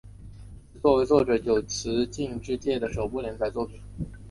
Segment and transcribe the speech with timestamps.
[0.73, 3.79] 此作为作者久慈进之介的首部连载作品。